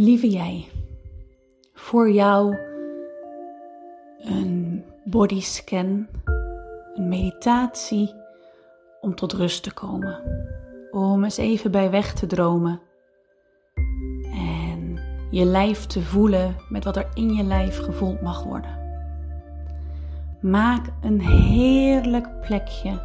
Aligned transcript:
Lieve 0.00 0.30
jij, 0.30 0.68
voor 1.74 2.10
jou 2.10 2.56
een 4.18 4.84
bodyscan, 5.04 6.06
een 6.94 7.08
meditatie 7.08 8.14
om 9.00 9.14
tot 9.14 9.32
rust 9.32 9.62
te 9.62 9.72
komen. 9.72 10.22
Om 10.90 11.24
eens 11.24 11.36
even 11.36 11.70
bij 11.70 11.90
weg 11.90 12.14
te 12.14 12.26
dromen. 12.26 12.80
En 14.32 15.00
je 15.30 15.44
lijf 15.44 15.86
te 15.86 16.02
voelen 16.02 16.56
met 16.68 16.84
wat 16.84 16.96
er 16.96 17.08
in 17.14 17.34
je 17.34 17.44
lijf 17.44 17.78
gevoeld 17.78 18.20
mag 18.20 18.42
worden. 18.44 18.78
Maak 20.40 20.86
een 21.02 21.20
heerlijk 21.20 22.40
plekje 22.40 23.02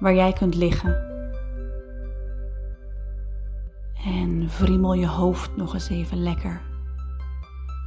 waar 0.00 0.14
jij 0.14 0.32
kunt 0.32 0.54
liggen. 0.54 1.11
En 4.04 4.48
wriemel 4.58 4.94
je 4.94 5.08
hoofd 5.08 5.56
nog 5.56 5.74
eens 5.74 5.88
even 5.88 6.22
lekker 6.22 6.60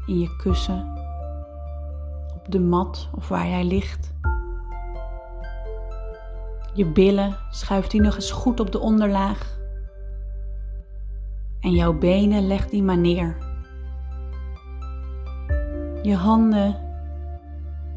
in 0.05 0.19
je 0.19 0.35
kussen, 0.35 0.93
op 2.35 2.51
de 2.51 2.59
mat 2.59 3.09
of 3.15 3.27
waar 3.27 3.47
jij 3.47 3.63
ligt. 3.63 4.13
Je 6.73 6.85
billen 6.85 7.37
schuift 7.51 7.91
die 7.91 8.01
nog 8.01 8.15
eens 8.15 8.31
goed 8.31 8.59
op 8.59 8.71
de 8.71 8.79
onderlaag. 8.79 9.57
En 11.59 11.71
jouw 11.71 11.93
benen 11.93 12.47
leg 12.47 12.69
die 12.69 12.83
maar 12.83 12.97
neer. 12.97 13.37
Je 16.01 16.15
handen 16.15 16.75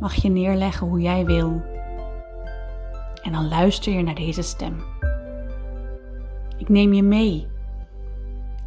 mag 0.01 0.15
je 0.15 0.29
neerleggen 0.29 0.87
hoe 0.87 1.01
jij 1.01 1.25
wil. 1.25 1.63
En 3.23 3.33
dan 3.33 3.49
luister 3.49 3.93
je 3.93 4.03
naar 4.03 4.15
deze 4.15 4.43
stem. 4.43 4.83
Ik 6.57 6.69
neem 6.69 6.93
je 6.93 7.03
mee. 7.03 7.47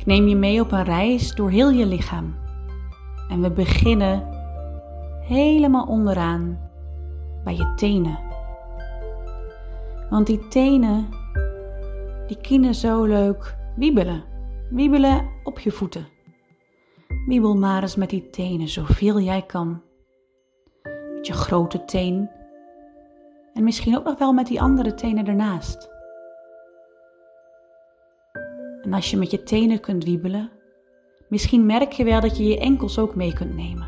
Ik 0.01 0.07
neem 0.07 0.27
je 0.27 0.35
mee 0.35 0.61
op 0.61 0.71
een 0.71 0.83
reis 0.83 1.35
door 1.35 1.49
heel 1.49 1.69
je 1.69 1.85
lichaam. 1.85 2.35
En 3.29 3.41
we 3.41 3.51
beginnen 3.51 4.27
helemaal 5.19 5.85
onderaan 5.85 6.59
bij 7.43 7.55
je 7.55 7.73
tenen. 7.75 8.19
Want 10.09 10.27
die 10.27 10.47
tenen, 10.47 11.09
die 12.27 12.37
kunnen 12.41 12.75
zo 12.75 13.03
leuk 13.03 13.57
wiebelen. 13.75 14.23
Wiebelen 14.69 15.29
op 15.43 15.59
je 15.59 15.71
voeten. 15.71 16.07
Wiebel 17.25 17.57
maar 17.57 17.81
eens 17.81 17.95
met 17.95 18.09
die 18.09 18.29
tenen 18.29 18.67
zoveel 18.67 19.19
jij 19.19 19.41
kan. 19.41 19.81
Met 21.15 21.27
je 21.27 21.33
grote 21.33 21.85
teen. 21.85 22.29
En 23.53 23.63
misschien 23.63 23.97
ook 23.97 24.05
nog 24.05 24.17
wel 24.17 24.33
met 24.33 24.47
die 24.47 24.61
andere 24.61 24.93
tenen 24.93 25.27
ernaast. 25.27 25.90
En 28.81 28.93
als 28.93 29.09
je 29.09 29.17
met 29.17 29.31
je 29.31 29.43
tenen 29.43 29.79
kunt 29.79 30.03
wiebelen, 30.03 30.51
misschien 31.29 31.65
merk 31.65 31.91
je 31.91 32.03
wel 32.03 32.21
dat 32.21 32.37
je 32.37 32.43
je 32.43 32.59
enkels 32.59 32.99
ook 32.99 33.15
mee 33.15 33.33
kunt 33.33 33.55
nemen. 33.55 33.87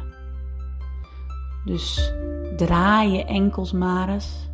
Dus 1.66 2.14
draai 2.56 3.12
je 3.12 3.26
enkels 3.26 3.72
maar 3.72 4.10
eens 4.10 4.50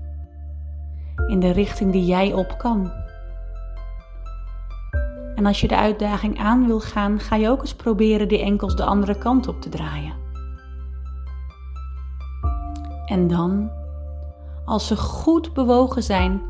in 1.28 1.40
de 1.40 1.52
richting 1.52 1.92
die 1.92 2.06
jij 2.06 2.34
op 2.34 2.56
kan. 2.58 2.92
En 5.36 5.46
als 5.46 5.62
je 5.62 5.68
de 5.68 5.78
uitdaging 5.78 6.40
aan 6.40 6.66
wil 6.66 6.80
gaan, 6.80 7.20
ga 7.20 7.36
je 7.36 7.50
ook 7.50 7.62
eens 7.62 7.76
proberen 7.76 8.28
die 8.28 8.42
enkels 8.42 8.76
de 8.76 8.84
andere 8.84 9.18
kant 9.18 9.48
op 9.48 9.62
te 9.62 9.70
draaien. 9.70 10.14
En 13.06 13.28
dan, 13.28 13.72
als 14.66 14.88
ze 14.88 14.98
goed 14.98 15.54
bewogen 15.54 16.04
zijn, 16.04 16.42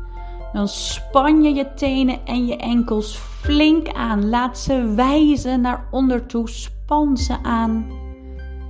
dan 0.52 0.68
span 0.68 1.42
je 1.42 1.54
je 1.54 1.74
tenen 1.74 2.26
en 2.26 2.46
je 2.46 2.56
enkels 2.56 3.16
flink 3.16 3.88
aan. 3.88 4.28
Laat 4.28 4.58
ze 4.58 4.92
wijzen 4.94 5.60
naar 5.60 5.84
onder 5.90 6.26
toe. 6.26 6.48
Span 6.48 7.16
ze 7.16 7.42
aan. 7.42 7.86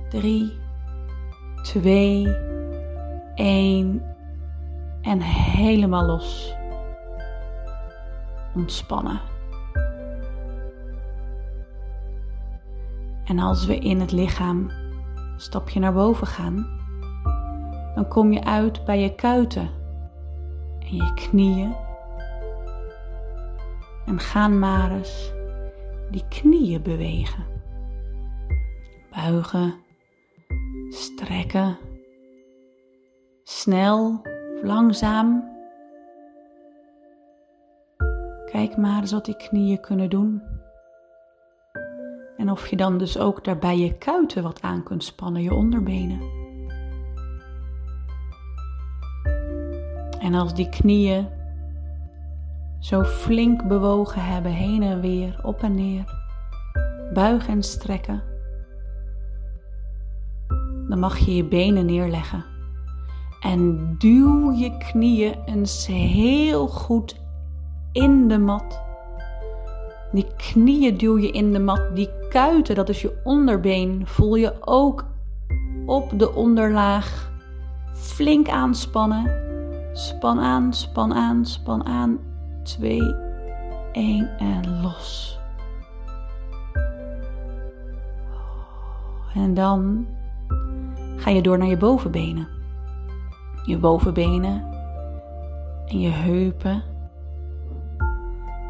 3, 0.09 0.53
2, 1.61 2.27
1 3.35 4.03
en 5.01 5.21
helemaal 5.21 6.05
los. 6.05 6.53
Ontspannen. 8.55 9.21
En 13.25 13.39
als 13.39 13.65
we 13.65 13.77
in 13.77 13.99
het 13.99 14.11
lichaam 14.11 14.69
een 15.15 15.39
stapje 15.39 15.79
naar 15.79 15.93
boven 15.93 16.27
gaan, 16.27 16.79
dan 17.95 18.07
kom 18.07 18.31
je 18.31 18.43
uit 18.43 18.85
bij 18.85 18.99
je 18.99 19.15
kuiten 19.15 19.80
en 20.89 20.95
je 20.95 21.13
knieën. 21.13 21.75
En 24.05 24.19
gaan 24.19 24.59
maar 24.59 24.91
eens 24.91 25.33
die 26.11 26.27
knieën 26.27 26.81
bewegen. 26.81 27.45
Buigen, 29.09 29.73
strekken, 30.89 31.77
snel 33.43 34.21
langzaam. 34.61 35.49
Kijk 38.45 38.77
maar 38.77 39.01
eens 39.01 39.11
wat 39.11 39.25
die 39.25 39.37
knieën 39.37 39.79
kunnen 39.79 40.09
doen. 40.09 40.41
En 42.37 42.51
of 42.51 42.67
je 42.67 42.75
dan 42.75 42.97
dus 42.97 43.17
ook 43.17 43.43
daarbij 43.43 43.77
je 43.77 43.97
kuiten 43.97 44.43
wat 44.43 44.61
aan 44.61 44.83
kunt 44.83 45.03
spannen, 45.03 45.41
je 45.41 45.53
onderbenen. 45.53 46.40
En 50.31 50.37
als 50.37 50.53
die 50.53 50.69
knieën 50.69 51.27
zo 52.79 53.03
flink 53.03 53.67
bewogen 53.67 54.25
hebben, 54.25 54.51
heen 54.51 54.83
en 54.83 55.01
weer, 55.01 55.39
op 55.43 55.63
en 55.63 55.75
neer, 55.75 56.03
buigen 57.13 57.53
en 57.53 57.63
strekken, 57.63 58.23
dan 60.87 60.99
mag 60.99 61.17
je 61.17 61.35
je 61.35 61.45
benen 61.45 61.85
neerleggen. 61.85 62.45
En 63.41 63.95
duw 63.97 64.51
je 64.51 64.77
knieën 64.77 65.35
eens 65.45 65.87
heel 65.87 66.67
goed 66.67 67.21
in 67.91 68.27
de 68.27 68.37
mat. 68.37 68.81
Die 70.11 70.27
knieën 70.35 70.97
duw 70.97 71.17
je 71.17 71.31
in 71.31 71.53
de 71.53 71.59
mat. 71.59 71.95
Die 71.95 72.09
kuiten, 72.29 72.75
dat 72.75 72.89
is 72.89 73.01
je 73.01 73.21
onderbeen, 73.23 74.07
voel 74.07 74.35
je 74.35 74.53
ook 74.59 75.05
op 75.85 76.19
de 76.19 76.33
onderlaag. 76.33 77.31
Flink 77.93 78.49
aanspannen. 78.49 79.50
Span 79.93 80.39
aan, 80.39 80.73
span 80.73 81.13
aan, 81.13 81.45
span 81.45 81.85
aan. 81.85 82.19
2, 82.63 83.01
1 83.91 84.37
en 84.37 84.81
los. 84.81 85.39
En 89.33 89.53
dan 89.53 90.07
ga 91.15 91.29
je 91.29 91.41
door 91.41 91.57
naar 91.57 91.67
je 91.67 91.77
bovenbenen 91.77 92.59
je 93.65 93.77
bovenbenen 93.77 94.63
en 95.85 95.99
je 95.99 96.09
heupen. 96.09 96.83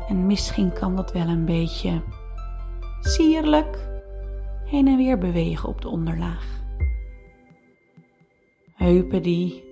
En 0.07 0.25
misschien 0.25 0.73
kan 0.73 0.95
dat 0.95 1.11
wel 1.11 1.27
een 1.27 1.45
beetje 1.45 2.01
sierlijk 2.99 3.89
heen 4.65 4.87
en 4.87 4.97
weer 4.97 5.17
bewegen 5.17 5.69
op 5.69 5.81
de 5.81 5.87
onderlaag. 5.87 6.59
Heupen 8.73 9.23
die 9.23 9.63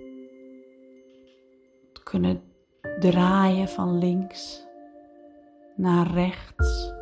kunnen 2.10 2.42
draaien 2.98 3.68
van 3.68 3.98
links 3.98 4.66
naar 5.76 6.06
rechts. 6.06 6.92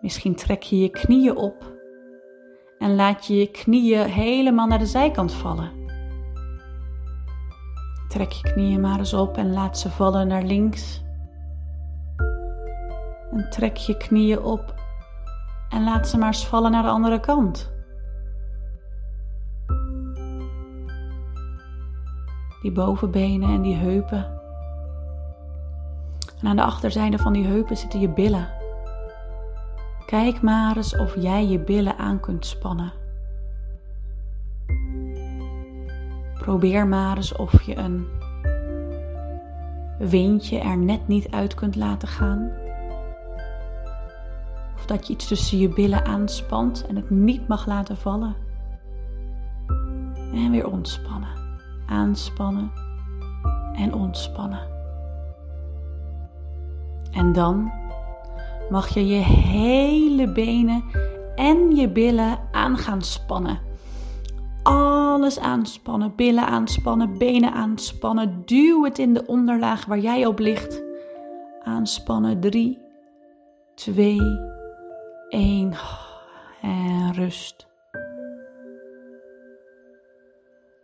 Misschien 0.00 0.34
trek 0.34 0.62
je 0.62 0.78
je 0.78 0.88
knieën 0.88 1.36
op 1.36 1.76
en 2.78 2.94
laat 2.94 3.26
je 3.26 3.36
je 3.36 3.50
knieën 3.50 4.06
helemaal 4.06 4.66
naar 4.66 4.78
de 4.78 4.86
zijkant 4.86 5.32
vallen. 5.32 5.70
Trek 8.08 8.32
je 8.32 8.52
knieën 8.52 8.80
maar 8.80 8.98
eens 8.98 9.14
op 9.14 9.36
en 9.36 9.52
laat 9.52 9.78
ze 9.78 9.90
vallen 9.90 10.28
naar 10.28 10.42
links. 10.42 11.02
En 13.30 13.46
trek 13.50 13.76
je 13.76 13.96
knieën 13.96 14.42
op 14.42 14.74
en 15.68 15.84
laat 15.84 16.08
ze 16.08 16.18
maar 16.18 16.26
eens 16.26 16.46
vallen 16.46 16.70
naar 16.70 16.82
de 16.82 16.88
andere 16.88 17.20
kant. 17.20 17.79
Die 22.62 22.72
bovenbenen 22.72 23.48
en 23.48 23.62
die 23.62 23.76
heupen. 23.76 24.38
En 26.40 26.48
aan 26.48 26.56
de 26.56 26.62
achterzijde 26.62 27.18
van 27.18 27.32
die 27.32 27.46
heupen 27.46 27.76
zitten 27.76 28.00
je 28.00 28.08
billen. 28.08 28.48
Kijk 30.06 30.42
maar 30.42 30.76
eens 30.76 30.96
of 30.96 31.14
jij 31.16 31.46
je 31.46 31.58
billen 31.58 31.98
aan 31.98 32.20
kunt 32.20 32.46
spannen. 32.46 32.92
Probeer 36.34 36.86
maar 36.86 37.16
eens 37.16 37.36
of 37.36 37.62
je 37.62 37.76
een 37.76 38.06
windje 39.98 40.58
er 40.58 40.76
net 40.76 41.08
niet 41.08 41.30
uit 41.30 41.54
kunt 41.54 41.76
laten 41.76 42.08
gaan. 42.08 42.50
Of 44.74 44.86
dat 44.86 45.06
je 45.06 45.12
iets 45.12 45.26
tussen 45.26 45.58
je 45.58 45.68
billen 45.68 46.04
aanspant 46.04 46.86
en 46.86 46.96
het 46.96 47.10
niet 47.10 47.48
mag 47.48 47.66
laten 47.66 47.96
vallen. 47.96 48.34
En 50.32 50.50
weer 50.50 50.70
ontspannen. 50.70 51.39
Aanspannen 51.90 52.70
en 53.74 53.94
ontspannen. 53.94 54.68
En 57.12 57.32
dan 57.32 57.72
mag 58.70 58.88
je 58.88 59.06
je 59.06 59.22
hele 59.24 60.32
benen 60.32 60.84
en 61.34 61.76
je 61.76 61.88
billen 61.88 62.38
aan 62.52 62.76
gaan 62.76 63.02
spannen. 63.02 63.58
Alles 64.62 65.38
aanspannen, 65.38 66.12
billen 66.16 66.46
aanspannen, 66.46 67.18
benen 67.18 67.52
aanspannen. 67.52 68.42
Duw 68.44 68.84
het 68.84 68.98
in 68.98 69.14
de 69.14 69.26
onderlaag 69.26 69.84
waar 69.84 69.98
jij 69.98 70.26
op 70.26 70.38
ligt. 70.38 70.82
Aanspannen. 71.62 72.40
3, 72.40 72.78
2, 73.74 74.20
1. 75.28 75.72
En 76.60 77.12
rust. 77.12 77.69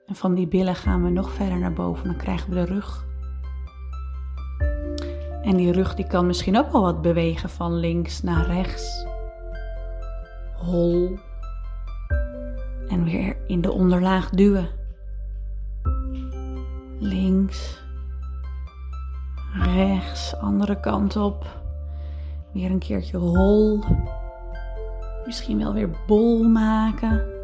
En 0.06 0.14
van 0.14 0.34
die 0.34 0.46
billen 0.46 0.74
gaan 0.74 1.02
we 1.02 1.10
nog 1.10 1.32
verder 1.32 1.58
naar 1.58 1.72
boven. 1.72 2.04
Dan 2.04 2.16
krijgen 2.16 2.48
we 2.48 2.54
de 2.54 2.64
rug. 2.64 3.04
En 5.42 5.56
die 5.56 5.72
rug 5.72 5.94
die 5.94 6.06
kan 6.06 6.26
misschien 6.26 6.58
ook 6.58 6.72
wel 6.72 6.82
wat 6.82 7.02
bewegen 7.02 7.50
van 7.50 7.74
links 7.74 8.22
naar 8.22 8.46
rechts. 8.46 9.06
Hol. 10.56 11.18
En 12.88 13.04
weer 13.04 13.36
in 13.46 13.60
de 13.60 13.72
onderlaag 13.72 14.30
duwen. 14.30 14.68
Links. 16.98 17.84
Rechts, 19.52 20.36
andere 20.36 20.80
kant 20.80 21.16
op. 21.16 21.46
Weer 22.52 22.70
een 22.70 22.78
keertje 22.78 23.16
hol. 23.16 23.80
Misschien 25.26 25.58
wel 25.58 25.72
weer 25.72 25.90
bol 26.06 26.42
maken. 26.42 27.35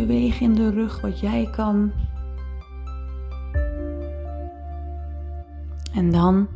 Beweeg 0.00 0.40
in 0.40 0.54
de 0.54 0.70
rug 0.70 1.00
wat 1.00 1.20
jij 1.20 1.48
kan. 1.50 1.92
En 5.94 6.12
dan 6.12 6.48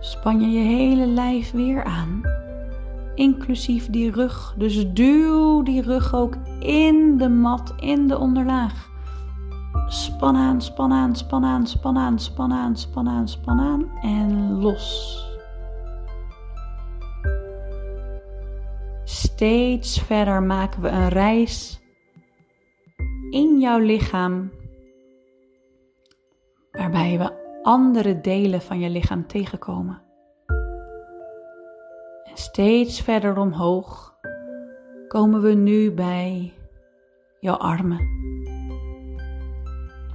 span 0.00 0.40
je 0.40 0.46
je 0.46 0.64
hele 0.64 1.06
lijf 1.06 1.50
weer 1.50 1.84
aan, 1.84 2.22
inclusief 3.14 3.90
die 3.90 4.10
rug. 4.10 4.54
Dus 4.58 4.92
duw 4.92 5.62
die 5.62 5.82
rug 5.82 6.14
ook 6.14 6.36
in 6.60 7.16
de 7.18 7.28
mat, 7.28 7.74
in 7.76 8.08
de 8.08 8.18
onderlaag. 8.18 8.88
Span 9.88 10.36
aan, 10.36 10.62
span 10.62 10.92
aan, 10.92 11.16
span 11.16 11.44
aan, 11.44 11.66
span 11.66 11.98
aan, 11.98 12.18
span 12.18 12.52
aan, 12.52 12.76
span 12.76 13.08
aan, 13.08 13.28
span 13.28 13.60
aan 13.60 13.84
en 14.02 14.52
los. 14.52 15.29
Steeds 19.40 20.00
verder 20.00 20.42
maken 20.42 20.82
we 20.82 20.88
een 20.88 21.08
reis 21.08 21.80
in 23.30 23.58
jouw 23.60 23.78
lichaam 23.78 24.52
waarbij 26.70 27.18
we 27.18 27.32
andere 27.62 28.20
delen 28.20 28.60
van 28.60 28.78
je 28.78 28.90
lichaam 28.90 29.26
tegenkomen. 29.26 30.02
En 32.22 32.36
steeds 32.36 33.00
verder 33.00 33.38
omhoog 33.38 34.14
komen 35.08 35.42
we 35.42 35.52
nu 35.52 35.92
bij 35.92 36.54
jouw 37.38 37.56
armen. 37.56 37.98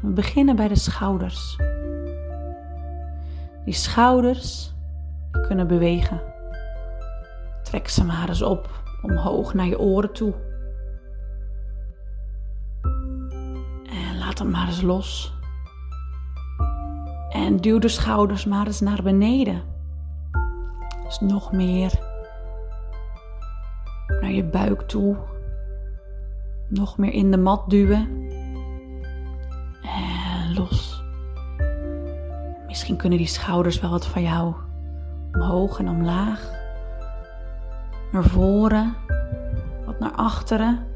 We 0.02 0.12
beginnen 0.14 0.56
bij 0.56 0.68
de 0.68 0.78
schouders. 0.78 1.60
Die 3.64 3.74
schouders 3.74 4.74
kunnen 5.32 5.68
bewegen. 5.68 6.22
Trek 7.64 7.88
ze 7.88 8.04
maar 8.04 8.28
eens 8.28 8.42
op, 8.42 8.84
omhoog 9.06 9.54
naar 9.54 9.66
je 9.66 9.80
oren 9.80 10.14
toe. 10.14 10.34
En 13.90 14.18
laat 14.18 14.40
hem 14.40 14.50
maar 14.50 14.68
eens 14.68 14.82
los. 14.82 15.34
En 17.30 17.58
duw 17.58 17.80
de 17.80 17.88
schouders 17.88 18.46
maar 18.46 18.66
eens 18.66 18.80
naar 18.80 19.04
beneden. 19.04 19.64
Dus 21.04 21.20
nog 21.20 21.52
meer 21.52 22.00
naar 24.22 24.32
je 24.32 24.44
buik 24.44 24.82
toe. 24.82 25.18
Nog 26.70 26.98
meer 26.98 27.14
in 27.14 27.32
de 27.32 27.38
mat 27.38 27.70
duwen. 27.70 28.30
En 29.82 30.54
los. 30.54 31.04
Misschien 32.68 32.98
kunnen 32.98 33.18
die 33.18 33.28
schouders 33.28 33.80
wel 33.80 33.90
wat 33.90 34.08
van 34.08 34.22
jou 34.22 34.56
omhoog 35.32 35.80
en 35.80 35.90
omlaag. 35.90 36.65
Naar 38.16 38.24
voren, 38.24 38.96
wat 39.86 40.00
naar 40.00 40.12
achteren. 40.12 40.88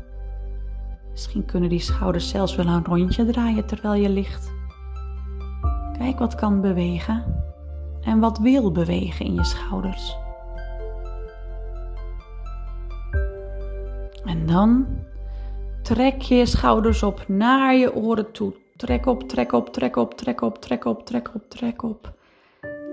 Misschien 1.12 1.46
kunnen 1.46 1.70
die 1.70 1.80
schouders 1.80 2.30
zelfs 2.30 2.56
wel 2.56 2.68
een 2.68 2.86
rondje 2.86 3.26
draaien 3.26 3.66
terwijl 3.66 4.02
je 4.02 4.10
ligt. 4.10 4.52
Kijk 5.98 6.20
wat 6.20 6.36
kan 6.36 6.62
bewegen 6.62 7.44
en 8.02 8.20
wat 8.20 8.38
wil 8.38 8.72
bewegen 8.72 9.26
in 9.26 9.34
je 9.34 9.44
schouders. 9.44 10.18
En 14.26 14.46
dan 14.46 14.88
trek 15.82 16.22
je 16.22 16.46
schouders 16.46 17.04
op 17.04 17.28
naar 17.28 17.76
je 17.76 17.96
oren 17.96 18.32
toe. 18.32 18.54
Trek 18.76 19.06
op, 19.06 19.24
trek 19.24 19.52
op, 19.52 19.74
trek 19.74 19.96
op, 19.96 20.14
trek 20.14 20.42
op, 20.42 20.62
trek 20.62 20.86
op, 20.86 21.06
trek 21.06 21.32
op, 21.34 21.50
trek 21.50 21.84
op. 21.84 22.14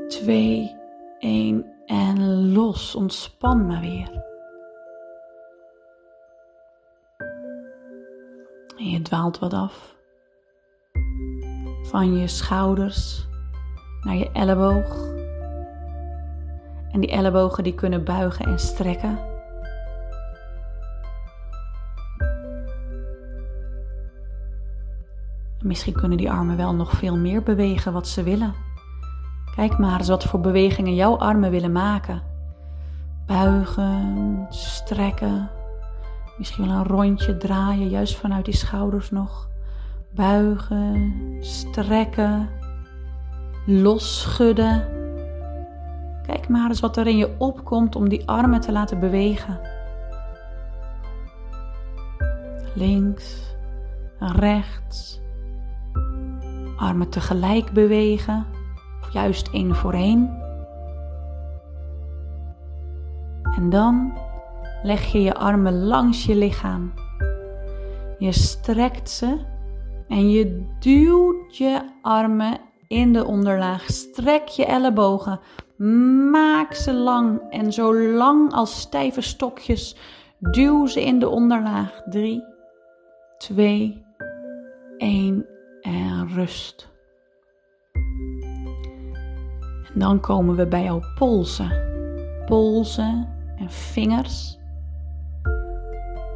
Twee, 0.09 0.77
één 1.19 1.67
en 1.87 2.53
los. 2.53 2.95
Ontspan 2.95 3.67
maar 3.67 3.81
weer. 3.81 4.16
En 8.87 8.93
je 8.93 9.03
dwaalt 9.03 9.39
wat 9.39 9.53
af 9.53 9.95
van 11.83 12.17
je 12.17 12.29
schouders 12.29 13.27
naar 14.01 14.15
je 14.15 14.31
elleboog. 14.33 15.15
En 16.91 17.01
die 17.01 17.11
ellebogen 17.11 17.65
die 17.65 17.75
kunnen 17.75 18.05
buigen 18.05 18.47
en 18.47 18.59
strekken. 18.59 19.19
Misschien 25.63 25.93
kunnen 25.95 26.19
die 26.19 26.31
armen 26.31 26.57
wel 26.57 26.75
nog 26.75 26.91
veel 26.91 27.17
meer 27.17 27.43
bewegen 27.43 27.93
wat 27.93 28.09
ze 28.09 28.23
willen. 28.23 28.55
Kijk 29.55 29.79
maar 29.79 29.99
eens 29.99 30.09
wat 30.09 30.25
voor 30.25 30.41
bewegingen 30.41 30.95
jouw 30.95 31.19
armen 31.19 31.51
willen 31.51 31.73
maken. 31.73 32.23
Buigen, 33.27 34.47
strekken, 34.51 35.51
misschien 36.39 36.67
wel 36.67 36.77
een 36.77 36.87
rondje 36.87 37.37
draaien, 37.37 37.89
juist 37.89 38.17
vanuit 38.17 38.45
die 38.45 38.57
schouders 38.57 39.11
nog 39.11 39.49
buigen, 40.15 41.15
strekken, 41.41 42.49
losschudden. 43.67 44.89
Kijk 46.27 46.49
maar 46.49 46.69
eens 46.69 46.81
wat 46.81 46.97
er 46.97 47.07
in 47.07 47.17
je 47.17 47.35
opkomt 47.39 47.97
om 47.97 48.09
die 48.09 48.29
armen 48.29 48.61
te 48.61 48.73
laten 48.73 49.01
bewegen. 49.01 49.61
Links, 52.75 53.57
rechts. 54.19 55.21
Armen 56.77 57.09
tegelijk 57.09 57.73
bewegen, 57.73 58.47
of 59.03 59.13
juist 59.13 59.49
één 59.49 59.75
voor 59.75 59.93
één. 59.93 60.45
En 63.57 63.71
dan 63.71 64.13
leg 64.87 65.13
je 65.13 65.23
je 65.23 65.35
armen 65.35 65.85
langs 65.85 66.25
je 66.25 66.35
lichaam. 66.35 66.93
Je 68.19 68.33
strekt 68.33 69.11
ze 69.11 69.39
en 70.09 70.31
je 70.31 70.65
duwt 70.79 71.57
je 71.57 71.81
armen 72.03 72.61
in 72.89 73.13
de 73.13 73.25
onderlaag. 73.25 73.85
Strek 73.85 74.49
je 74.49 74.65
ellebogen. 74.65 75.41
Maak 76.31 76.75
ze 76.75 76.93
lang 76.93 77.41
en 77.51 77.73
zo 77.73 77.95
lang 77.95 78.53
als 78.53 78.81
stijve 78.81 79.21
stokjes. 79.21 79.97
Duw 80.39 80.87
ze 80.87 81.05
in 81.05 81.19
de 81.19 81.29
onderlaag. 81.29 82.03
3, 82.11 82.43
2, 83.39 84.05
1 84.97 85.47
en 85.81 86.29
rust. 86.35 86.89
En 89.93 90.01
dan 90.01 90.21
komen 90.21 90.57
we 90.57 90.67
bij 90.67 90.83
jouw 90.83 91.01
polsen. 91.19 91.85
Polsen 92.47 93.29
en 93.59 93.71
vingers. 93.71 94.59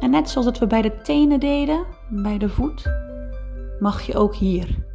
En 0.01 0.09
net 0.09 0.29
zoals 0.29 0.47
het 0.47 0.59
we 0.59 0.67
bij 0.67 0.81
de 0.81 1.01
tenen 1.01 1.39
deden, 1.39 1.85
bij 2.09 2.37
de 2.37 2.49
voet, 2.49 2.91
mag 3.79 4.01
je 4.01 4.15
ook 4.15 4.35
hier 4.35 4.89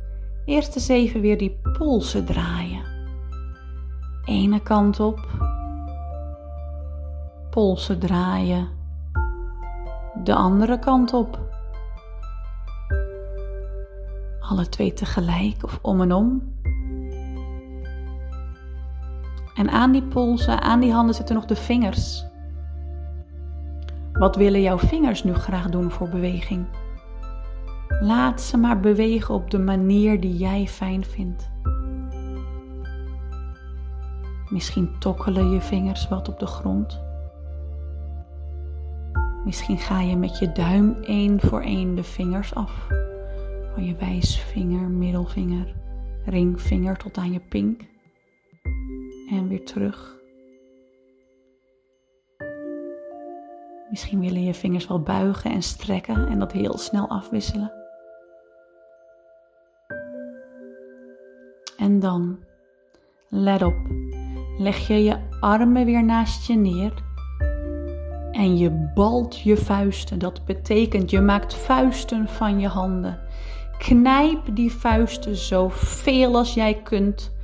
eerst 0.45 0.75
eens 0.75 0.89
even 0.89 1.21
weer 1.21 1.39
die 1.39 1.61
polsen 1.79 2.25
draaien. 2.25 2.83
Ene 4.25 4.63
kant 4.63 5.01
op, 5.01 5.29
polsen 7.51 7.99
draaien, 7.99 8.69
de 10.25 10.35
andere 10.35 10.79
kant 10.79 11.13
op. 11.13 11.39
Alle 14.41 14.69
twee 14.69 14.93
tegelijk 14.93 15.65
of 15.65 15.79
om 15.83 16.01
en 16.01 16.13
om. 16.13 16.55
En 19.55 19.71
aan 19.71 19.93
die 19.93 20.03
polsen, 20.03 20.61
aan 20.61 20.81
die 20.81 20.93
handen 20.93 21.15
zitten 21.15 21.35
nog 21.35 21.45
de 21.45 21.57
vingers. 21.57 22.25
Wat 24.19 24.37
willen 24.37 24.63
jouw 24.63 24.79
vingers 24.79 25.25
nu 25.25 25.35
graag 25.35 25.69
doen 25.69 25.91
voor 25.91 26.09
beweging? 26.09 26.67
Laat 28.01 28.41
ze 28.41 28.57
maar 28.57 28.81
bewegen 28.81 29.35
op 29.35 29.51
de 29.51 29.59
manier 29.59 30.21
die 30.21 30.37
jij 30.37 30.67
fijn 30.67 31.05
vindt. 31.05 31.51
Misschien 34.49 34.99
tokkelen 34.99 35.51
je 35.51 35.61
vingers 35.61 36.09
wat 36.09 36.29
op 36.29 36.39
de 36.39 36.47
grond. 36.47 37.01
Misschien 39.45 39.79
ga 39.79 40.01
je 40.01 40.17
met 40.17 40.39
je 40.39 40.53
duim 40.53 40.97
één 41.03 41.41
voor 41.41 41.63
één 41.63 41.95
de 41.95 42.05
vingers 42.05 42.55
af. 42.55 42.87
Van 43.75 43.85
je 43.85 43.97
wijsvinger, 43.97 44.91
middelvinger, 44.91 45.75
ringvinger 46.25 46.97
tot 46.97 47.17
aan 47.17 47.33
je 47.33 47.41
pink. 47.41 47.81
En 49.31 49.49
weer 49.49 49.65
terug. 49.65 50.16
Misschien 53.91 54.21
willen 54.21 54.45
je 54.45 54.55
vingers 54.55 54.87
wel 54.87 55.01
buigen 55.01 55.51
en 55.51 55.63
strekken 55.63 56.29
en 56.29 56.39
dat 56.39 56.53
heel 56.53 56.79
snel 56.79 57.09
afwisselen. 57.09 57.73
En 61.77 62.01
dan, 62.01 62.39
let 63.29 63.63
op, 63.63 63.77
leg 64.59 64.87
je 64.87 65.05
je 65.05 65.19
armen 65.41 65.85
weer 65.85 66.05
naast 66.05 66.47
je 66.47 66.55
neer 66.55 67.05
en 68.37 68.57
je 68.57 68.91
balt 68.95 69.41
je 69.41 69.57
vuisten. 69.57 70.19
Dat 70.19 70.45
betekent 70.45 71.11
je 71.11 71.21
maakt 71.21 71.55
vuisten 71.55 72.29
van 72.29 72.61
je 72.61 72.69
handen. 72.69 73.19
Knijp 73.79 74.41
die 74.53 74.73
vuisten 74.73 75.37
zoveel 75.37 76.37
als 76.37 76.55
jij 76.55 76.75
kunt. 76.83 77.35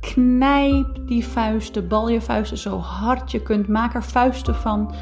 Knijp 0.00 0.98
die 1.06 1.26
vuisten, 1.26 1.88
bal 1.88 2.08
je 2.08 2.20
vuisten 2.20 2.58
zo 2.58 2.78
hard 2.78 3.30
je 3.30 3.42
kunt. 3.42 3.68
Maak 3.68 3.94
er 3.94 4.04
vuisten 4.04 4.54
van 4.54 4.94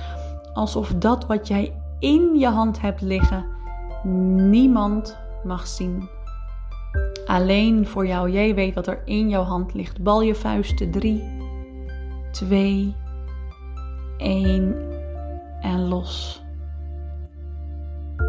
alsof 0.61 0.89
dat 0.89 1.27
wat 1.27 1.49
jij 1.49 1.73
in 1.99 2.39
je 2.39 2.47
hand 2.47 2.81
hebt 2.81 3.01
liggen 3.01 3.45
niemand 4.51 5.19
mag 5.45 5.67
zien. 5.67 6.09
Alleen 7.27 7.87
voor 7.87 8.07
jou, 8.07 8.31
jij 8.31 8.55
weet 8.55 8.75
wat 8.75 8.87
er 8.87 9.03
in 9.05 9.29
jouw 9.29 9.43
hand 9.43 9.75
ligt. 9.75 10.03
Bal 10.03 10.23
je 10.23 10.35
vuisten. 10.35 10.91
3, 10.91 11.25
2, 12.31 12.95
1 14.17 14.77
en 15.61 15.89
los. 15.89 16.43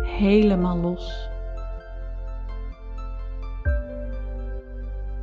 Helemaal 0.03 0.77
los. 0.77 1.29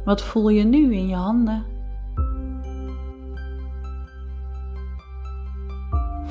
Wat 0.05 0.23
voel 0.23 0.49
je 0.49 0.65
nu 0.65 0.95
in 0.95 1.09
je 1.09 1.15
handen? 1.15 1.78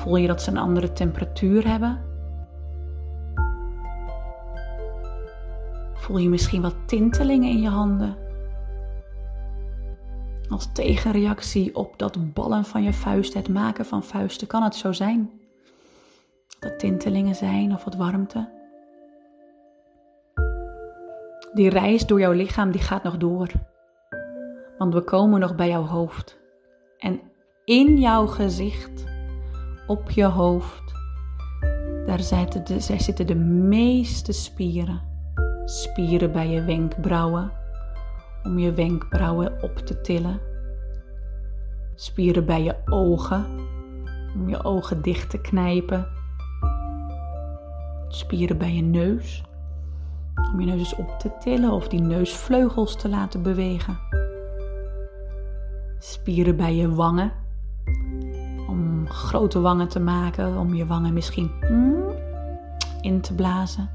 Voel 0.08 0.16
je 0.16 0.26
dat 0.26 0.42
ze 0.42 0.50
een 0.50 0.56
andere 0.56 0.92
temperatuur 0.92 1.68
hebben? 1.68 2.00
Voel 5.94 6.18
je 6.18 6.28
misschien 6.28 6.62
wat 6.62 6.74
tintelingen 6.86 7.50
in 7.50 7.60
je 7.60 7.68
handen? 7.68 8.16
Als 10.48 10.72
tegenreactie 10.72 11.74
op 11.74 11.98
dat 11.98 12.34
ballen 12.34 12.64
van 12.64 12.82
je 12.82 12.92
vuist, 12.92 13.34
het 13.34 13.48
maken 13.48 13.84
van 13.84 14.04
vuisten, 14.04 14.46
kan 14.46 14.62
het 14.62 14.74
zo 14.74 14.92
zijn. 14.92 15.30
Dat 16.58 16.78
tintelingen 16.78 17.34
zijn 17.34 17.72
of 17.72 17.84
wat 17.84 17.94
warmte. 17.94 18.48
Die 21.52 21.70
reis 21.70 22.06
door 22.06 22.20
jouw 22.20 22.32
lichaam 22.32 22.70
die 22.70 22.82
gaat 22.82 23.02
nog 23.02 23.16
door. 23.16 23.50
Want 24.78 24.94
we 24.94 25.02
komen 25.02 25.40
nog 25.40 25.54
bij 25.54 25.68
jouw 25.68 25.86
hoofd. 25.86 26.38
En 26.98 27.20
in 27.64 27.98
jouw 27.98 28.26
gezicht, 28.26 29.16
op 29.88 30.10
je 30.10 30.24
hoofd, 30.24 30.92
daar 32.06 32.20
zitten 32.20 32.64
de, 32.64 32.86
daar 32.88 33.00
zitten 33.00 33.26
de 33.26 33.34
meeste 33.34 34.32
spieren. 34.32 35.00
Spieren 35.64 36.32
bij 36.32 36.48
je 36.48 36.64
wenkbrauwen, 36.64 37.52
om 38.42 38.58
je 38.58 38.72
wenkbrauwen 38.72 39.62
op 39.62 39.76
te 39.76 40.00
tillen. 40.00 40.40
Spieren 41.94 42.46
bij 42.46 42.62
je 42.62 42.76
ogen, 42.84 43.46
om 44.34 44.48
je 44.48 44.64
ogen 44.64 45.02
dicht 45.02 45.30
te 45.30 45.40
knijpen. 45.40 46.06
Spieren 48.08 48.58
bij 48.58 48.74
je 48.74 48.82
neus, 48.82 49.44
om 50.52 50.60
je 50.60 50.66
neus 50.66 50.78
eens 50.78 50.94
op 50.96 51.18
te 51.18 51.30
tillen 51.38 51.70
of 51.70 51.88
die 51.88 52.00
neusvleugels 52.00 52.96
te 52.96 53.08
laten 53.08 53.42
bewegen. 53.42 53.98
Spieren 55.98 56.56
bij 56.56 56.74
je 56.74 56.94
wangen, 56.94 57.32
grote 59.08 59.60
wangen 59.60 59.88
te 59.88 60.00
maken, 60.00 60.56
om 60.56 60.74
je 60.74 60.86
wangen 60.86 61.12
misschien 61.12 61.50
mm, 61.70 62.04
in 63.00 63.20
te 63.20 63.34
blazen. 63.34 63.90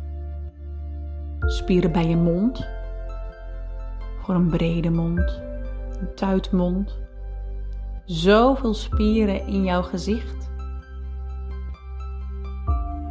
Spieren 1.40 1.92
bij 1.92 2.08
je 2.08 2.18
mond, 2.18 2.68
voor 4.22 4.36
een 4.36 4.50
brede 4.50 4.90
mond, 4.90 5.42
een 6.00 6.16
tuitmond. 6.16 7.00
Zoveel 8.06 8.74
spieren 8.74 9.48
in 9.48 9.64
jouw 9.64 9.82
gezicht. 9.82 10.52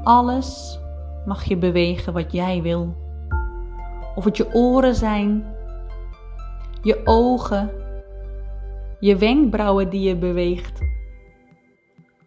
Alles 0.03 0.81
mag 1.27 1.45
je 1.45 1.57
bewegen 1.57 2.13
wat 2.13 2.33
jij 2.33 2.63
wil. 2.63 2.97
Of 4.15 4.25
het 4.25 4.37
je 4.37 4.55
oren 4.55 4.95
zijn, 4.95 5.45
je 6.83 7.01
ogen, 7.05 7.71
je 9.01 9.17
wenkbrauwen 9.17 9.91
die 9.91 10.09
je 10.09 10.17
beweegt, 10.17 10.81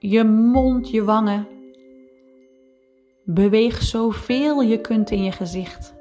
je 0.10 0.24
mond, 0.24 0.90
je 0.90 1.04
wangen. 1.04 1.48
Beweeg 3.24 3.82
zoveel 3.82 4.62
je 4.62 4.82
kunt 4.82 5.12
in 5.12 5.24
je 5.24 5.32
gezicht. 5.32 5.94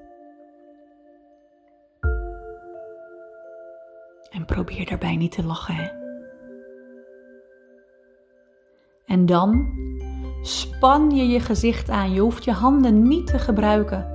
En 4.30 4.44
probeer 4.46 4.86
daarbij 4.86 5.16
niet 5.16 5.32
te 5.32 5.44
lachen. 5.44 5.74
Hè? 5.74 5.88
En 9.06 9.26
dan 9.26 9.68
span 10.42 11.10
je 11.10 11.28
je 11.28 11.40
gezicht 11.40 11.90
aan. 11.90 12.12
Je 12.12 12.20
hoeft 12.20 12.44
je 12.44 12.52
handen 12.52 13.08
niet 13.08 13.26
te 13.26 13.38
gebruiken. 13.38 14.12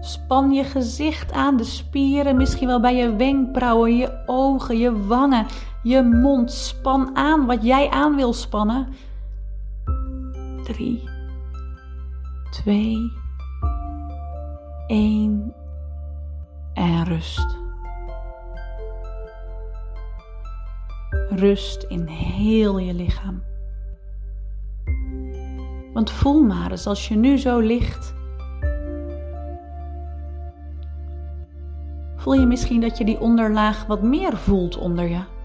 Span 0.00 0.52
je 0.52 0.64
gezicht 0.64 1.32
aan, 1.32 1.56
de 1.56 1.64
spieren, 1.64 2.36
misschien 2.36 2.66
wel 2.66 2.80
bij 2.80 2.96
je 2.96 3.16
wenkbrauwen, 3.16 3.96
je 3.96 4.22
ogen, 4.26 4.78
je 4.78 5.06
wangen, 5.06 5.46
je 5.82 6.02
mond. 6.02 6.52
Span 6.52 7.16
aan 7.16 7.46
wat 7.46 7.64
jij 7.64 7.90
aan 7.90 8.16
wil 8.16 8.32
spannen. 8.32 8.88
3, 10.68 11.02
2, 12.50 13.12
1 14.86 15.54
en 16.74 17.04
rust. 17.04 17.56
Rust 21.28 21.82
in 21.82 22.06
heel 22.06 22.78
je 22.78 22.94
lichaam. 22.94 23.42
Want 25.92 26.10
voel 26.10 26.42
maar 26.42 26.70
eens 26.70 26.86
als 26.86 27.08
je 27.08 27.16
nu 27.16 27.38
zo 27.38 27.58
ligt. 27.58 28.14
Voel 32.16 32.34
je 32.34 32.46
misschien 32.46 32.80
dat 32.80 32.98
je 32.98 33.04
die 33.04 33.20
onderlaag 33.20 33.86
wat 33.86 34.02
meer 34.02 34.36
voelt 34.36 34.78
onder 34.78 35.08
je? 35.08 35.37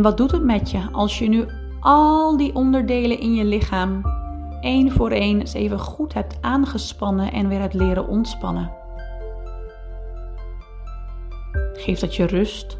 En 0.00 0.06
wat 0.06 0.16
doet 0.16 0.30
het 0.30 0.42
met 0.42 0.70
je 0.70 0.88
als 0.92 1.18
je 1.18 1.28
nu 1.28 1.46
al 1.80 2.36
die 2.36 2.54
onderdelen 2.54 3.18
in 3.18 3.34
je 3.34 3.44
lichaam 3.44 4.02
één 4.60 4.90
voor 4.90 5.10
één 5.10 5.38
eens 5.38 5.52
even 5.52 5.78
goed 5.78 6.14
hebt 6.14 6.38
aangespannen 6.40 7.32
en 7.32 7.48
weer 7.48 7.60
hebt 7.60 7.74
leren 7.74 8.08
ontspannen? 8.08 8.72
Geeft 11.72 12.00
dat 12.00 12.16
je 12.16 12.26
rust? 12.26 12.78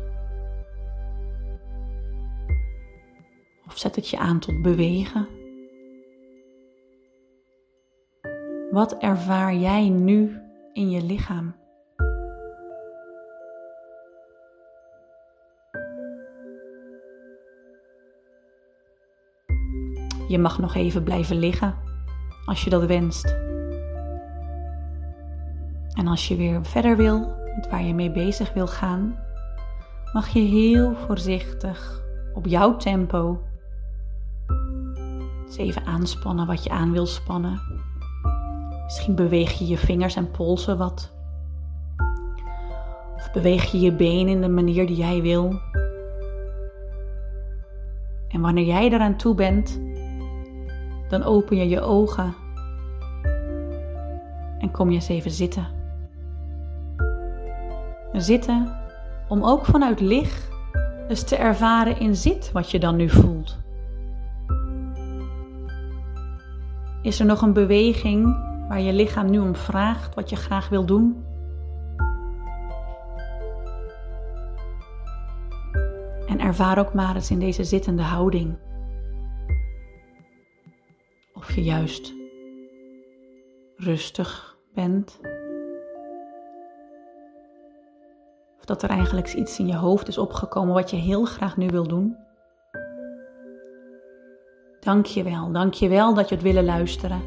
Of 3.67 3.79
zet 3.79 3.97
het 3.97 4.09
je 4.09 4.19
aan 4.19 4.39
tot 4.39 4.62
bewegen? 4.62 5.29
Wat 8.71 8.99
ervaar 8.99 9.55
jij 9.55 9.89
nu 9.89 10.41
in 10.73 10.91
je 10.91 11.03
lichaam? 11.03 11.60
Je 20.30 20.38
mag 20.38 20.58
nog 20.58 20.75
even 20.75 21.02
blijven 21.02 21.38
liggen 21.38 21.75
als 22.44 22.64
je 22.64 22.70
dat 22.70 22.84
wenst. 22.84 23.37
En 25.94 26.06
als 26.06 26.28
je 26.28 26.37
weer 26.37 26.64
verder 26.64 26.96
wil 26.96 27.18
met 27.56 27.70
waar 27.70 27.82
je 27.82 27.94
mee 27.94 28.10
bezig 28.10 28.52
wil 28.52 28.66
gaan, 28.66 29.18
mag 30.12 30.28
je 30.28 30.40
heel 30.40 30.94
voorzichtig 30.94 32.02
op 32.34 32.46
jouw 32.46 32.76
tempo 32.76 33.40
even 35.56 35.84
aanspannen 35.84 36.46
wat 36.46 36.64
je 36.64 36.70
aan 36.70 36.92
wil 36.92 37.06
spannen. 37.06 37.60
Misschien 38.84 39.14
beweeg 39.14 39.58
je 39.58 39.66
je 39.66 39.78
vingers 39.78 40.16
en 40.16 40.30
polsen 40.30 40.78
wat. 40.78 41.12
Of 43.16 43.32
beweeg 43.32 43.72
je 43.72 43.80
je 43.80 43.92
benen 43.92 44.32
in 44.32 44.40
de 44.40 44.49
manier 44.49 44.87
die 44.87 44.96
jij 44.96 45.22
wil. 45.22 45.60
En 48.28 48.40
wanneer 48.40 48.64
jij 48.64 48.88
eraan 48.88 49.16
toe 49.16 49.34
bent, 49.34 49.80
dan 51.11 51.23
open 51.23 51.57
je 51.57 51.69
je 51.69 51.81
ogen 51.81 52.35
en 54.59 54.71
kom 54.71 54.88
je 54.88 54.95
eens 54.95 55.09
even 55.09 55.31
zitten. 55.31 55.67
Zitten 58.12 58.76
om 59.29 59.45
ook 59.45 59.64
vanuit 59.64 60.00
licht 60.00 60.49
dus 61.09 61.23
te 61.23 61.37
ervaren 61.37 61.99
in 62.00 62.17
zit 62.17 62.52
wat 62.52 62.71
je 62.71 62.79
dan 62.79 62.97
nu 62.97 63.09
voelt. 63.09 63.59
Is 67.02 67.21
er 67.21 67.26
nog 67.26 67.43
een 67.43 67.52
beweging 67.52 68.37
waar 68.69 68.81
je 68.81 68.93
lichaam 68.93 69.31
nu 69.31 69.38
om 69.38 69.57
vraagt 69.57 70.14
wat 70.14 70.31
je 70.31 70.37
graag 70.37 70.69
wil 70.69 70.85
doen? 70.85 71.25
En 76.26 76.40
ervaar 76.40 76.79
ook 76.79 76.95
maar 76.95 77.14
eens 77.14 77.31
in 77.31 77.38
deze 77.38 77.64
zittende 77.64 78.02
houding. 78.02 78.57
Je 81.54 81.62
juist 81.62 82.12
rustig 83.76 84.57
bent. 84.75 85.21
Of 88.59 88.64
dat 88.64 88.83
er 88.83 88.90
eigenlijk 88.90 89.35
iets 89.35 89.59
in 89.59 89.66
je 89.66 89.76
hoofd 89.76 90.09
is 90.09 90.19
opgekomen 90.19 90.75
wat 90.75 90.90
je 90.90 90.97
heel 90.97 91.25
graag 91.25 91.57
nu 91.57 91.69
wil 91.69 91.88
doen. 91.88 92.16
Dank 94.80 95.07
je 95.07 95.23
wel, 95.23 95.52
dank 95.52 95.75
je 95.75 95.88
wel 95.88 96.14
dat 96.14 96.28
je 96.28 96.35
het 96.35 96.45
willen 96.45 96.64
luisteren. 96.64 97.23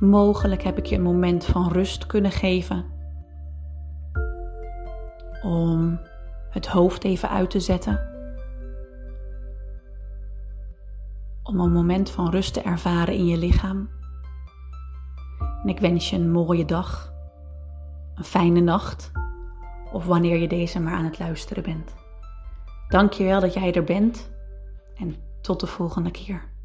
Mogelijk 0.00 0.62
heb 0.62 0.78
ik 0.78 0.86
je 0.86 0.96
een 0.96 1.02
moment 1.02 1.44
van 1.44 1.72
rust 1.72 2.06
kunnen 2.06 2.30
geven. 2.30 2.84
Om 5.42 6.00
het 6.50 6.66
hoofd 6.66 7.04
even 7.04 7.28
uit 7.28 7.50
te 7.50 7.60
zetten. 7.60 8.15
Om 11.46 11.60
een 11.60 11.72
moment 11.72 12.10
van 12.10 12.30
rust 12.30 12.52
te 12.52 12.60
ervaren 12.60 13.14
in 13.14 13.26
je 13.26 13.36
lichaam. 13.36 13.88
En 15.62 15.68
ik 15.68 15.78
wens 15.78 16.10
je 16.10 16.16
een 16.16 16.30
mooie 16.30 16.64
dag, 16.64 17.12
een 18.14 18.24
fijne 18.24 18.60
nacht 18.60 19.10
of 19.92 20.06
wanneer 20.06 20.36
je 20.36 20.48
deze 20.48 20.80
maar 20.80 20.94
aan 20.94 21.04
het 21.04 21.18
luisteren 21.18 21.62
bent. 21.62 21.94
Dank 22.88 23.12
je 23.12 23.24
wel 23.24 23.40
dat 23.40 23.54
jij 23.54 23.74
er 23.74 23.84
bent 23.84 24.30
en 24.96 25.16
tot 25.40 25.60
de 25.60 25.66
volgende 25.66 26.10
keer. 26.10 26.55